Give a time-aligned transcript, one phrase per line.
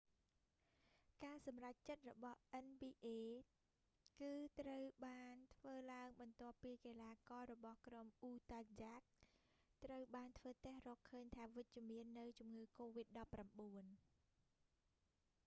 [1.23, 2.91] ការសម្រេចចិត្តរបស់ nba
[4.21, 9.03] គឺត្រូវបានធ្វើឡើងបន្ទាប់ពីកីឡាកររបស់ក្រុម utah jazz
[9.83, 13.81] ត្រូវបានធ្វើតេស្តរកឃើញថាវិជ្ជមាននូវជំងឺកូវីដ19